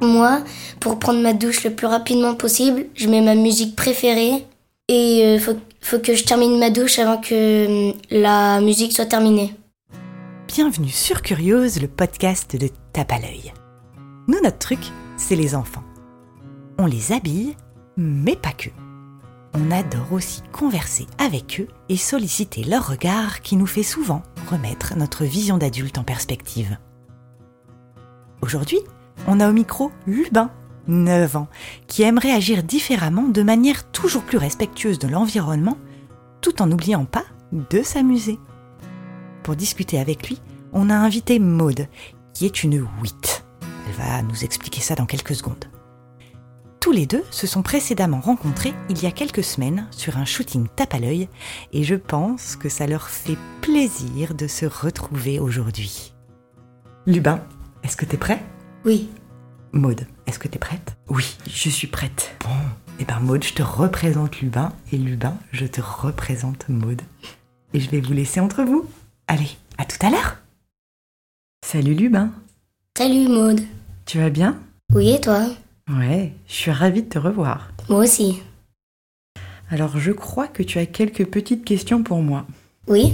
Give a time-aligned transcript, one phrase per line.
[0.00, 0.42] Moi,
[0.80, 4.46] pour prendre ma douche le plus rapidement possible, je mets ma musique préférée
[4.88, 7.34] et euh, faut, faut que je termine ma douche avant que
[7.90, 9.54] euh, la musique soit terminée.
[10.48, 13.52] Bienvenue sur Curieuse, le podcast de Tape à l'œil.
[14.26, 14.80] Nous, notre truc,
[15.18, 15.84] c'est les enfants.
[16.78, 17.54] On les habille,
[17.98, 18.70] mais pas que.
[19.52, 24.96] On adore aussi converser avec eux et solliciter leur regard qui nous fait souvent remettre
[24.96, 26.78] notre vision d'adulte en perspective.
[28.40, 28.78] Aujourd'hui,
[29.26, 30.50] on a au micro Lubin,
[30.88, 31.48] 9 ans,
[31.86, 35.76] qui aimerait agir différemment de manière toujours plus respectueuse de l'environnement,
[36.40, 38.38] tout en n'oubliant pas de s'amuser.
[39.42, 40.40] Pour discuter avec lui,
[40.72, 41.86] on a invité Maude,
[42.34, 43.42] qui est une WIT.
[43.86, 45.64] Elle va nous expliquer ça dans quelques secondes.
[46.80, 50.66] Tous les deux se sont précédemment rencontrés il y a quelques semaines sur un shooting
[50.74, 51.28] tape à l'œil
[51.74, 56.14] et je pense que ça leur fait plaisir de se retrouver aujourd'hui.
[57.06, 57.40] Lubin,
[57.82, 58.42] est-ce que t'es prêt?
[58.84, 59.08] Oui.
[59.72, 60.96] Maude, est-ce que t'es prête?
[61.08, 62.34] Oui, je suis prête.
[62.40, 62.50] Bon,
[62.98, 67.02] et ben Maude, je te représente Lubin et Lubin, je te représente Maude.
[67.72, 68.84] Et je vais vous laisser entre vous.
[69.28, 70.38] Allez, à tout à l'heure.
[71.64, 72.30] Salut Lubin,
[72.98, 73.60] Salut Maud.
[74.06, 74.58] tu vas bien?
[74.92, 75.46] Oui et toi?
[75.88, 77.70] Ouais, je suis ravie de te revoir.
[77.88, 78.42] Moi aussi.
[79.70, 82.46] Alors je crois que tu as quelques petites questions pour moi.
[82.88, 83.12] Oui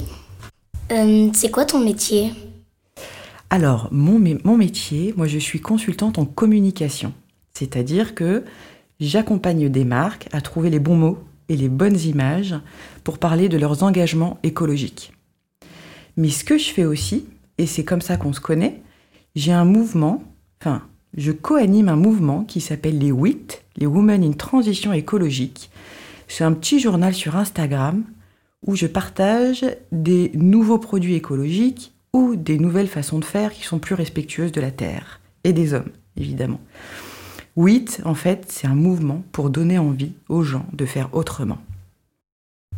[0.90, 2.32] Euh, C'est quoi ton métier?
[3.56, 7.14] Alors, mon, mé- mon métier, moi je suis consultante en communication.
[7.54, 8.44] C'est-à-dire que
[9.00, 11.18] j'accompagne des marques à trouver les bons mots
[11.48, 12.54] et les bonnes images
[13.02, 15.14] pour parler de leurs engagements écologiques.
[16.18, 18.82] Mais ce que je fais aussi, et c'est comme ça qu'on se connaît,
[19.34, 20.22] j'ai un mouvement,
[20.60, 20.82] enfin,
[21.16, 25.70] je co-anime un mouvement qui s'appelle les WIT, les Women in Transition écologique.
[26.28, 28.04] C'est un petit journal sur Instagram
[28.66, 33.78] où je partage des nouveaux produits écologiques ou des nouvelles façons de faire qui sont
[33.78, 36.60] plus respectueuses de la Terre et des hommes, évidemment.
[37.56, 41.58] WIT, en fait, c'est un mouvement pour donner envie aux gens de faire autrement.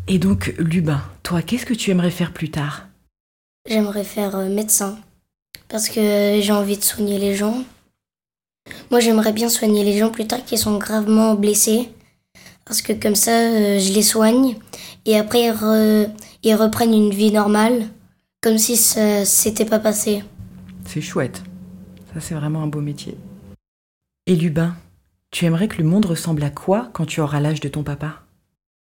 [0.08, 2.86] Et donc, Lubin, toi, qu'est-ce que tu aimerais faire plus tard?
[3.68, 4.98] J'aimerais faire euh, médecin.
[5.68, 7.62] Parce que j'ai envie de soigner les gens.
[8.90, 11.90] Moi, j'aimerais bien soigner les gens plus tard qui sont gravement blessés.
[12.64, 14.56] Parce que comme ça, euh, je les soigne.
[15.06, 16.08] Et après, ils, re-
[16.42, 17.88] ils reprennent une vie normale.
[18.48, 20.24] Comme si ça s'était pas passé.
[20.86, 21.42] C'est chouette.
[22.14, 23.14] Ça, c'est vraiment un beau métier.
[24.26, 24.74] Et Lubin,
[25.30, 28.22] tu aimerais que le monde ressemble à quoi quand tu auras l'âge de ton papa?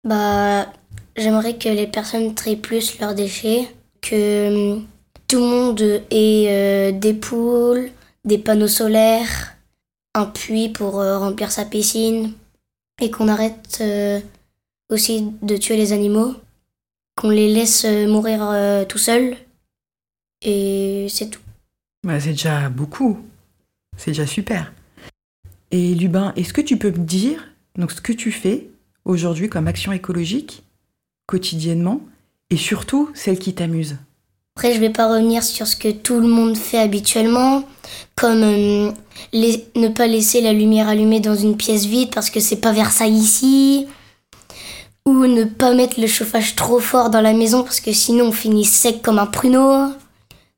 [0.08, 0.72] Bah,
[1.18, 3.68] j'aimerais que les personnes trient plus leurs déchets,
[4.02, 4.88] que hum,
[5.28, 7.90] tout le monde ait euh, des poules,
[8.24, 9.58] des panneaux solaires,
[10.16, 12.32] un puits pour euh, remplir sa piscine,
[13.02, 14.22] et qu'on arrête euh,
[14.90, 16.34] aussi de tuer les animaux,
[17.18, 18.56] qu'on les laisse mourir
[18.88, 19.36] tout seuls,
[20.42, 21.42] et c'est tout.
[22.04, 23.20] Bah, c'est déjà beaucoup.
[23.98, 24.72] C'est déjà super.
[25.72, 27.46] Et Lubin, est-ce que tu peux me dire
[27.78, 28.68] donc, ce que tu fais
[29.06, 30.64] aujourd'hui comme action écologique,
[31.28, 32.02] quotidiennement,
[32.50, 33.98] et surtout celle qui t'amuse?
[34.58, 37.64] Après, je vais pas revenir sur ce que tout le monde fait habituellement,
[38.16, 38.92] comme euh,
[39.32, 42.74] les- ne pas laisser la lumière allumée dans une pièce vide parce que c'est pas
[42.74, 43.88] Versailles ici,
[45.06, 48.32] ou ne pas mettre le chauffage trop fort dans la maison parce que sinon on
[48.32, 49.94] finit sec comme un pruneau.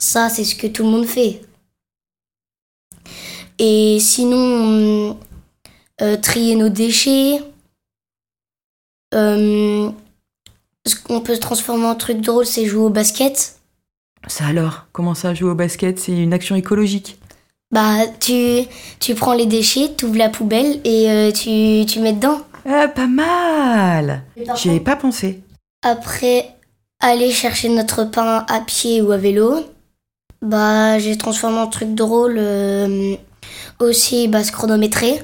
[0.01, 1.41] Ça, c'est ce que tout le monde fait.
[3.59, 5.15] Et sinon,
[6.01, 7.39] euh, trier nos déchets.
[9.13, 9.91] Euh,
[10.87, 13.59] ce qu'on peut se transformer en truc drôle, c'est jouer au basket.
[14.25, 17.19] Ça alors, comment ça jouer au basket C'est une action écologique?
[17.69, 18.63] Bah, tu,
[18.99, 22.41] tu prends les déchets, tu ouvres la poubelle et euh, tu, tu mets dedans.
[22.67, 24.23] Ah, pas mal
[24.55, 25.43] J'y avais pas pensé.
[25.83, 26.55] Après,
[26.99, 29.63] aller chercher notre pain à pied ou à vélo.
[30.41, 33.15] Bah, j'ai transformé en truc drôle euh,
[33.79, 35.21] aussi bah, se chronométrer.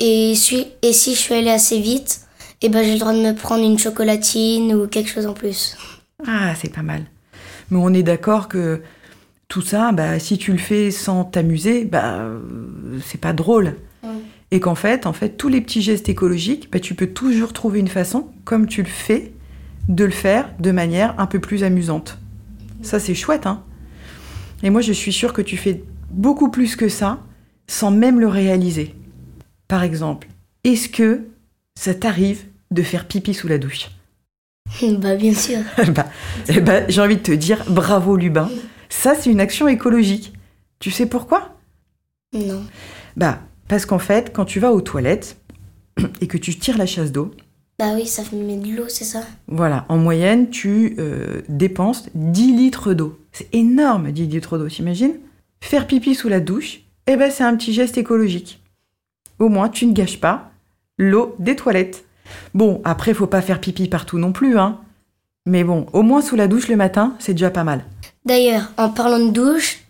[0.00, 2.20] Et, si- et si je suis allée assez vite,
[2.60, 5.76] et bah, j'ai le droit de me prendre une chocolatine ou quelque chose en plus.
[6.26, 7.04] Ah, c'est pas mal.
[7.70, 8.82] Mais on est d'accord que
[9.48, 12.40] tout ça, bah, si tu le fais sans t'amuser, bah, euh,
[13.04, 13.76] c'est pas drôle.
[14.50, 17.80] Et qu'en fait, en fait, tous les petits gestes écologiques, bah, tu peux toujours trouver
[17.80, 19.32] une façon, comme tu le fais,
[19.88, 22.18] de le faire de manière un peu plus amusante.
[22.82, 23.62] Ça, c'est chouette, hein
[24.62, 27.20] Et moi, je suis sûre que tu fais beaucoup plus que ça,
[27.66, 28.94] sans même le réaliser.
[29.68, 30.28] Par exemple,
[30.64, 31.26] est-ce que
[31.78, 33.88] ça t'arrive de faire pipi sous la douche?
[34.98, 35.58] Bah, bien sûr.
[35.94, 36.06] bah,
[36.48, 38.50] eh ben, j'ai envie de te dire bravo Lubin.
[38.88, 40.32] Ça, c'est une action écologique.
[40.78, 41.56] Tu sais pourquoi?
[42.32, 42.62] Non.
[43.16, 45.36] Bah, parce qu'en fait, quand tu vas aux toilettes
[46.20, 47.32] et que tu tires la chasse d'eau,
[47.78, 49.22] Bah oui, ça met de l'eau, c'est ça?
[49.46, 53.18] Voilà, en moyenne, tu euh, dépenses 10 litres d'eau.
[53.38, 55.14] C'est énorme, 10 litres d'eau, t'imagines
[55.60, 58.60] Faire pipi sous la douche, eh ben, c'est un petit geste écologique.
[59.38, 60.50] au moins tu ne gâches pas
[60.98, 62.04] l'eau des toilettes.
[62.52, 64.80] Bon, après, faut pas faire pipi partout non plus, hein.
[65.46, 67.84] Mais bon, au moins sous la douche le matin, c'est déjà pas mal.
[68.24, 69.84] D'ailleurs, en parlant de douche,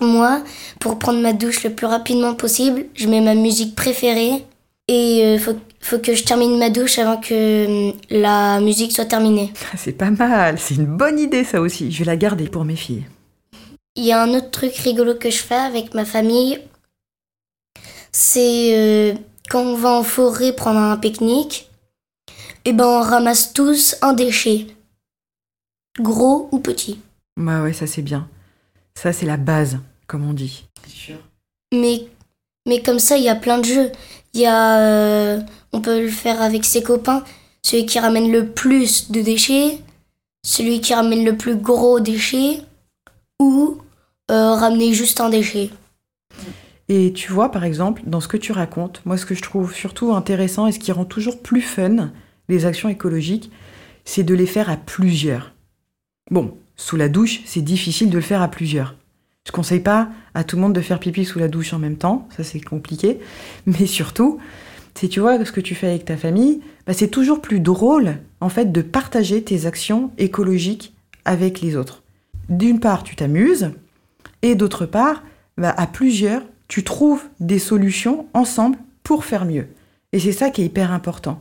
[0.00, 0.44] moi,
[0.78, 4.46] pour prendre ma douche le plus rapidement possible, je mets ma musique préférée
[4.88, 9.06] et il faut, faut, que je termine ma douche avant que hum, la musique soit
[9.06, 9.52] terminée.
[9.76, 11.90] C'est pas mal, c'est une bonne idée ça aussi.
[11.90, 13.04] Je vais la garder pour mes filles.
[13.96, 16.60] Il y a un autre truc rigolo que je fais avec ma famille.
[18.12, 19.14] C'est euh,
[19.48, 21.70] quand on va en forêt prendre un pique-nique,
[22.66, 24.66] et eh ben on ramasse tous un déchet,
[26.00, 26.98] gros ou petit.
[27.36, 28.28] Bah ouais, ça c'est bien.
[28.94, 30.66] Ça c'est la base, comme on dit.
[30.88, 31.16] Sûr.
[31.72, 32.06] Mais
[32.66, 33.92] mais comme ça, il y a plein de jeux.
[34.34, 35.40] Il y a euh,
[35.72, 37.24] on peut le faire avec ses copains,
[37.62, 39.78] celui qui ramène le plus de déchets,
[40.44, 42.60] celui qui ramène le plus gros déchet
[43.40, 43.78] ou
[44.30, 45.70] euh, ramener juste un déchet.
[46.88, 49.74] Et tu vois, par exemple, dans ce que tu racontes, moi, ce que je trouve
[49.74, 52.10] surtout intéressant et ce qui rend toujours plus fun
[52.48, 53.50] les actions écologiques,
[54.04, 55.52] c'est de les faire à plusieurs.
[56.30, 58.96] Bon, sous la douche, c'est difficile de le faire à plusieurs.
[59.46, 61.96] Je conseille pas à tout le monde de faire pipi sous la douche en même
[61.96, 63.20] temps, ça c'est compliqué.
[63.66, 64.38] Mais surtout,
[64.94, 68.16] si tu vois ce que tu fais avec ta famille, bah, c'est toujours plus drôle
[68.40, 70.94] en fait de partager tes actions écologiques
[71.24, 72.02] avec les autres.
[72.48, 73.70] D'une part, tu t'amuses,
[74.42, 75.22] et d'autre part,
[75.58, 79.68] bah, à plusieurs, tu trouves des solutions ensemble pour faire mieux.
[80.12, 81.40] Et c'est ça qui est hyper important.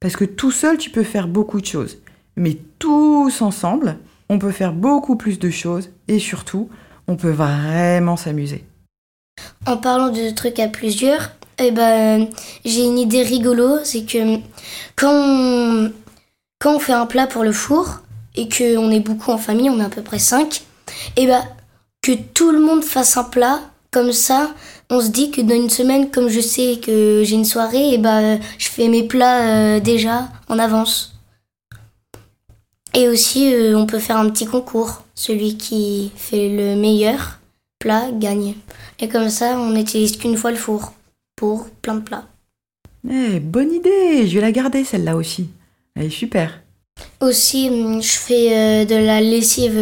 [0.00, 1.98] Parce que tout seul, tu peux faire beaucoup de choses.
[2.36, 3.98] Mais tous ensemble,
[4.28, 6.68] on peut faire beaucoup plus de choses et surtout,
[7.08, 8.64] on peut vraiment s'amuser.
[9.66, 12.28] En parlant de trucs à plusieurs, eh ben,
[12.64, 14.38] j'ai une idée rigolo, c'est que
[14.96, 15.92] quand on,
[16.58, 18.00] quand on fait un plat pour le four
[18.34, 20.62] et qu'on est beaucoup en famille, on est à peu près 5,
[21.16, 21.42] eh ben,
[22.02, 23.60] que tout le monde fasse un plat
[23.90, 24.54] comme ça,
[24.90, 27.98] on se dit que dans une semaine, comme je sais que j'ai une soirée, eh
[27.98, 31.11] ben, je fais mes plats euh, déjà en avance.
[32.94, 35.02] Et aussi, euh, on peut faire un petit concours.
[35.14, 37.40] Celui qui fait le meilleur
[37.78, 38.54] plat gagne.
[39.00, 40.92] Et comme ça, on n'utilise qu'une fois le four
[41.36, 42.26] pour plein de plats.
[43.08, 45.48] Eh, bonne idée Je vais la garder celle-là aussi.
[45.94, 46.60] Elle est super.
[47.20, 49.78] Aussi, hum, je fais euh, de la lessive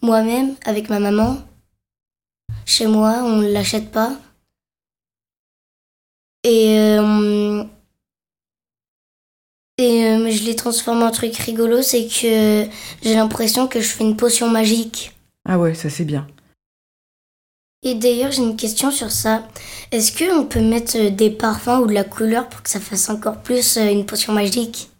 [0.00, 1.38] moi-même avec ma maman.
[2.66, 4.12] Chez moi, on ne l'achète pas.
[6.44, 7.64] Et, euh,
[9.78, 12.66] et euh, je l'ai transformé en truc rigolo, c'est que
[13.02, 15.16] j'ai l'impression que je fais une potion magique.
[15.46, 16.26] Ah ouais, ça c'est bien.
[17.82, 19.46] Et d'ailleurs, j'ai une question sur ça.
[19.92, 23.42] Est-ce qu'on peut mettre des parfums ou de la couleur pour que ça fasse encore
[23.42, 24.90] plus euh, une potion magique?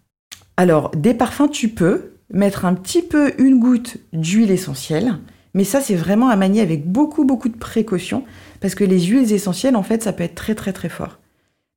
[0.56, 5.18] Alors, des parfums, tu peux mettre un petit peu une goutte d'huile essentielle
[5.54, 8.24] mais ça, c'est vraiment à manier avec beaucoup, beaucoup de précaution,
[8.60, 11.18] parce que les huiles essentielles, en fait, ça peut être très, très, très fort.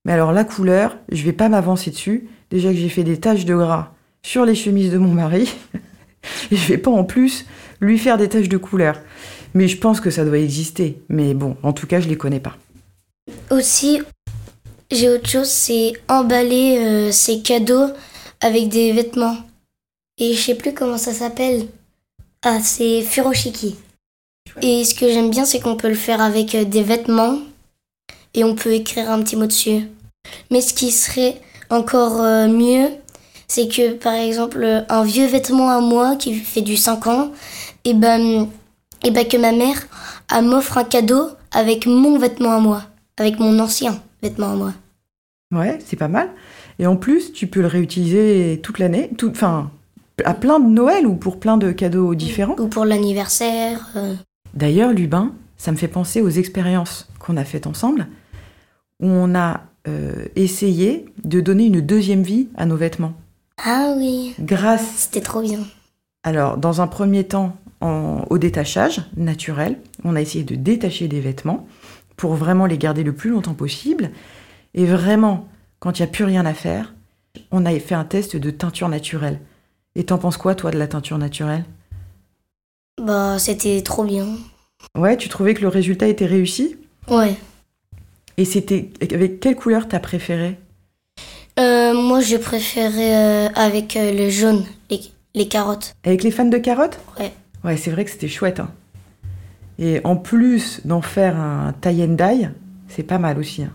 [0.03, 2.27] Mais alors, la couleur, je vais pas m'avancer dessus.
[2.49, 3.91] Déjà que j'ai fait des taches de gras
[4.23, 5.53] sur les chemises de mon mari,
[6.51, 7.45] et je vais pas en plus
[7.79, 8.99] lui faire des taches de couleur.
[9.53, 11.01] Mais je pense que ça doit exister.
[11.09, 12.57] Mais bon, en tout cas, je les connais pas.
[13.49, 14.01] Aussi,
[14.91, 17.87] j'ai autre chose, c'est emballer euh, ces cadeaux
[18.41, 19.37] avec des vêtements.
[20.17, 21.67] Et je sais plus comment ça s'appelle.
[22.43, 23.75] Ah, c'est Furoshiki.
[24.61, 27.39] Et ce que j'aime bien, c'est qu'on peut le faire avec euh, des vêtements
[28.33, 29.87] et on peut écrire un petit mot dessus.
[30.51, 32.87] Mais ce qui serait encore euh, mieux,
[33.47, 37.31] c'est que par exemple, un vieux vêtement à moi qui fait du 5 ans,
[37.85, 38.47] et ben,
[39.03, 39.87] et ben que ma mère
[40.41, 42.83] m'offre un cadeau avec mon vêtement à moi,
[43.17, 44.73] avec mon ancien vêtement à moi.
[45.53, 46.29] Ouais, c'est pas mal.
[46.79, 49.71] Et en plus, tu peux le réutiliser toute l'année, enfin
[50.25, 52.55] à plein de Noël ou pour plein de cadeaux différents.
[52.57, 53.87] Ou pour l'anniversaire.
[53.95, 54.15] Euh.
[54.53, 58.07] D'ailleurs, Lubin, ça me fait penser aux expériences qu'on a faites ensemble,
[58.99, 63.13] où on a euh, essayé de donner une deuxième vie à nos vêtements.
[63.63, 64.35] Ah oui.
[64.39, 64.85] Grâce.
[64.95, 65.59] C'était trop bien.
[66.23, 71.67] Alors, dans un premier temps, au détachage naturel, on a essayé de détacher des vêtements
[72.15, 74.11] pour vraiment les garder le plus longtemps possible.
[74.73, 75.47] Et vraiment,
[75.79, 76.93] quand il n'y a plus rien à faire,
[77.51, 79.39] on a fait un test de teinture naturelle.
[79.95, 81.65] Et t'en penses quoi, toi, de la teinture naturelle?
[83.01, 84.27] Bah, c'était trop bien.
[84.95, 86.77] Ouais, tu trouvais que le résultat était réussi?
[87.07, 87.35] Ouais.
[88.37, 90.57] Et c'était avec quelle couleur t'as préféré?
[91.59, 94.63] Euh, Moi, je préférais euh, avec euh, le jaune,
[95.33, 95.95] les, carottes.
[96.03, 96.99] Avec les fans de carottes?
[97.19, 97.31] Ouais.
[97.63, 98.59] Ouais, c'est vrai que c'était chouette.
[98.59, 98.71] Hein.
[99.79, 102.49] Et en plus d'en faire un tie and dye,
[102.87, 103.63] c'est pas mal aussi.
[103.63, 103.71] Hein.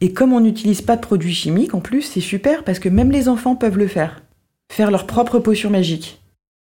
[0.00, 3.10] Et comme on n'utilise pas de produits chimiques, en plus, c'est super parce que même
[3.10, 4.20] les enfants peuvent le faire
[4.72, 6.20] faire leur propre potion magique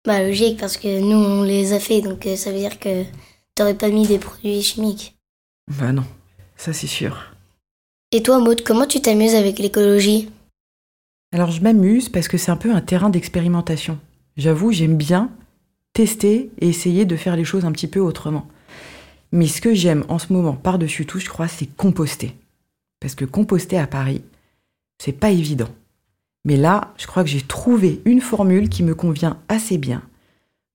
[0.05, 3.03] Bah logique, parce que nous on les a fait, donc euh, ça veut dire que
[3.55, 5.15] t'aurais pas mis des produits chimiques.
[5.79, 6.03] Bah non,
[6.57, 7.33] ça c'est sûr.
[8.11, 10.29] Et toi, Maud, comment tu t'amuses avec l'écologie?
[11.33, 13.99] Alors je m'amuse parce que c'est un peu un terrain d'expérimentation.
[14.37, 15.29] J'avoue, j'aime bien
[15.93, 18.47] tester et essayer de faire les choses un petit peu autrement.
[19.31, 22.35] Mais ce que j'aime en ce moment par-dessus tout, je crois, c'est composter.
[22.99, 24.21] Parce que composter à Paris,
[24.99, 25.69] c'est pas évident.
[26.45, 30.01] Mais là, je crois que j'ai trouvé une formule qui me convient assez bien.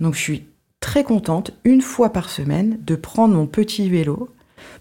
[0.00, 0.44] Donc je suis
[0.80, 4.28] très contente, une fois par semaine, de prendre mon petit vélo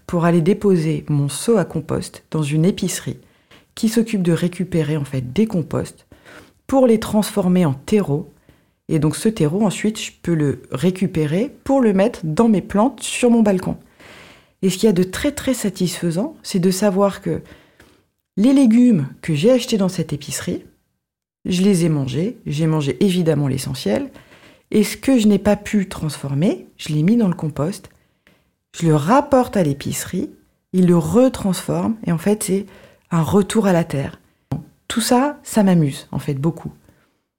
[0.06, 3.18] pour aller déposer mon seau à compost dans une épicerie
[3.74, 6.06] qui s'occupe de récupérer en fait des composts
[6.66, 8.30] pour les transformer en terreau.
[8.88, 13.02] Et donc ce terreau, ensuite, je peux le récupérer pour le mettre dans mes plantes
[13.02, 13.76] sur mon balcon.
[14.62, 17.40] Et ce qu'il y a de très très satisfaisant, c'est de savoir que
[18.36, 20.64] les légumes que j'ai achetés dans cette épicerie,
[21.44, 24.10] je les ai mangés, j'ai mangé évidemment l'essentiel,
[24.70, 27.90] et ce que je n'ai pas pu transformer, je l'ai mis dans le compost,
[28.78, 30.30] je le rapporte à l'épicerie,
[30.72, 32.66] il le retransforme, et en fait c'est
[33.10, 34.18] un retour à la terre.
[34.88, 36.72] Tout ça, ça m'amuse en fait beaucoup.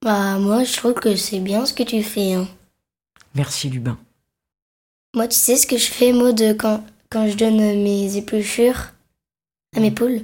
[0.04, 2.34] Bah moi je trouve que c'est bien ce que tu fais.
[2.34, 2.48] Hein.
[3.36, 3.98] Merci Lubin.
[5.16, 8.92] Moi tu sais ce que je fais Maud quand, quand je donne mes épluchures
[9.76, 10.22] à mes poules?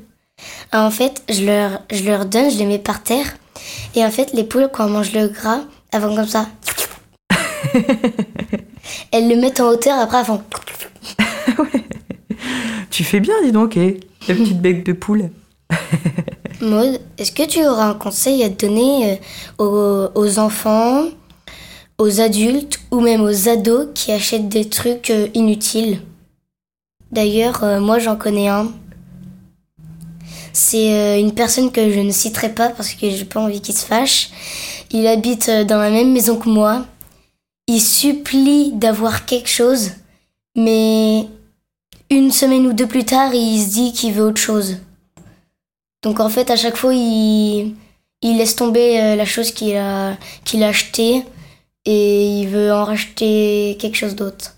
[0.71, 3.37] Ah, En fait je leur, je leur donne, je les mets par terre
[3.95, 5.61] et en fait les poules quand elles mangent le gras,
[5.91, 6.47] elles vont comme ça.
[9.11, 10.43] elles le mettent en hauteur après elles font...
[12.99, 15.29] Tu fais bien dis donc, eh, la petite bec de poule.
[16.61, 19.21] Maud, est-ce que tu auras un conseil à donner
[19.61, 21.05] euh, aux, enfants,
[21.97, 26.01] aux adultes ou même aux ados qui achètent des trucs euh, inutiles?
[27.09, 28.69] D'ailleurs, euh, moi j'en connais un.
[30.51, 33.85] C'est une personne que je ne citerai pas parce que j'ai pas envie qu'il se
[33.85, 34.29] fâche.
[34.91, 36.85] Il habite dans la même maison que moi.
[37.65, 39.91] Il supplie d'avoir quelque chose,
[40.57, 41.27] mais
[42.09, 44.77] une semaine ou deux plus tard, il se dit qu'il veut autre chose.
[46.01, 47.75] Donc en fait, à chaque fois, il,
[48.21, 51.23] il laisse tomber euh, la chose qu'il a, qu'il a achetée
[51.85, 54.55] et il veut en racheter quelque chose d'autre.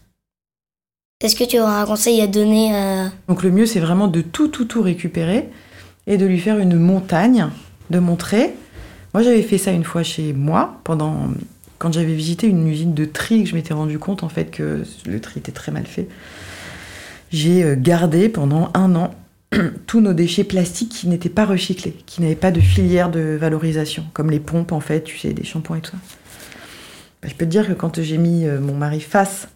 [1.21, 3.11] Est-ce que tu auras un conseil à donner à...
[3.27, 5.49] Donc le mieux, c'est vraiment de tout, tout, tout récupérer
[6.07, 7.49] et de lui faire une montagne,
[7.91, 8.53] de montrer.
[9.13, 11.27] Moi, j'avais fait ça une fois chez moi, pendant
[11.77, 14.83] quand j'avais visité une usine de tri, que je m'étais rendu compte en fait que
[15.05, 16.07] le tri était très mal fait.
[17.31, 19.15] J'ai euh, gardé pendant un an
[19.87, 24.05] tous nos déchets plastiques qui n'étaient pas recyclés, qui n'avaient pas de filière de valorisation,
[24.13, 25.97] comme les pompes en fait, tu sais, des shampoings et tout ça.
[27.21, 29.47] Bah, je peux te dire que quand j'ai mis euh, mon mari face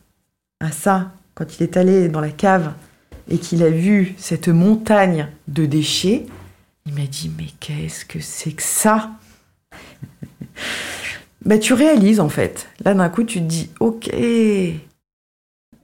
[0.59, 2.73] à ça, quand il est allé dans la cave
[3.29, 6.25] et qu'il a vu cette montagne de déchets,
[6.85, 9.11] il m'a dit mais qu'est-ce que c'est que ça?
[11.43, 12.67] Bah, tu réalises en fait.
[12.83, 14.09] Là d'un coup tu te dis ok.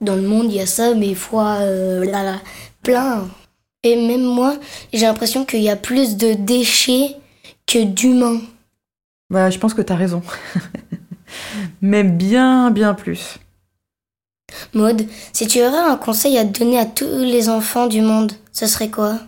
[0.02, 2.40] Dans le monde il y a ça mais fois euh, là,
[2.82, 3.28] plein.
[3.84, 4.56] Et même moi,
[4.92, 7.16] j'ai l'impression qu'il y a plus de déchets
[7.66, 8.40] que d'humains.
[9.30, 10.22] Bah, je pense que t'as raison.
[11.82, 13.38] même bien, bien plus.
[14.74, 18.66] Maud, si tu aurais un conseil à donner à tous les enfants du monde, ce
[18.66, 19.18] serait quoi?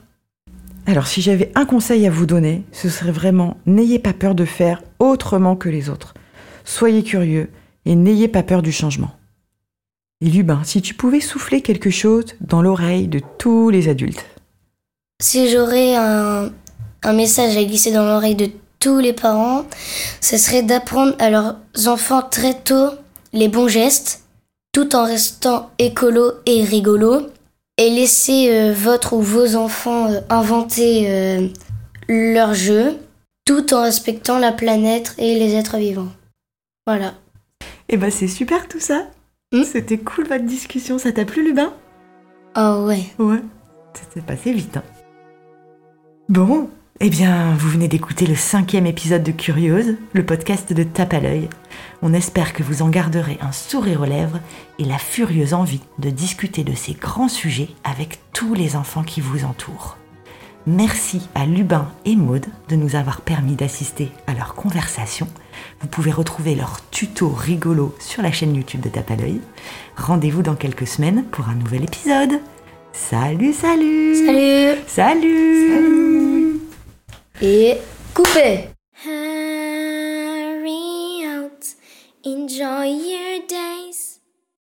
[0.86, 4.44] Alors, si j'avais un conseil à vous donner, ce serait vraiment n'ayez pas peur de
[4.44, 6.14] faire autrement que les autres.
[6.64, 7.50] Soyez curieux
[7.86, 9.10] et n'ayez pas peur du changement.
[10.20, 14.24] Et Lubin, si tu pouvais souffler quelque chose dans l'oreille de tous les adultes,
[15.22, 16.50] si j'aurais un,
[17.12, 19.64] message à glisser dans l'oreille de tous les parents,
[20.20, 21.56] ce serait d'apprendre à leurs
[21.86, 22.90] enfants très tôt
[23.32, 24.24] les bons gestes,
[24.72, 27.28] tout en restant écolo et rigolo,
[27.78, 31.48] et laisser euh, votre ou vos enfants euh, inventer euh,
[32.08, 32.96] leurs jeux,
[33.44, 36.12] tout en respectant la planète et les êtres vivants.
[36.86, 37.14] Voilà.
[37.88, 39.06] Eh ben c'est super tout ça.
[39.54, 40.98] Hmm C'était cool votre discussion.
[40.98, 41.72] Ça t'a plu, Lubin?
[42.56, 43.04] Oh ouais.
[43.20, 43.40] Ouais.
[43.94, 44.78] Ça s'est passé vite.
[44.78, 44.82] Hein.
[46.28, 46.68] Bon,
[46.98, 51.20] eh bien, vous venez d'écouter le cinquième épisode de Curieuse, le podcast de Tape à
[51.20, 51.48] l'œil.
[52.02, 54.40] On espère que vous en garderez un sourire aux lèvres
[54.80, 59.20] et la furieuse envie de discuter de ces grands sujets avec tous les enfants qui
[59.20, 59.98] vous entourent.
[60.66, 65.28] Merci à Lubin et Maude de nous avoir permis d'assister à leur conversation.
[65.80, 69.42] Vous pouvez retrouver leur tuto rigolo sur la chaîne YouTube de Tape à l'œil.
[69.96, 72.40] Rendez-vous dans quelques semaines pour un nouvel épisode.
[72.94, 76.60] Salut, salut Salut Salut Salut
[77.42, 77.74] Et
[78.14, 78.68] coupé
[79.04, 80.46] Hurry
[81.26, 81.76] out,
[82.24, 83.14] enjoy